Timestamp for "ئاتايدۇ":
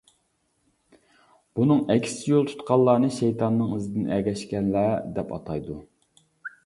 5.39-5.79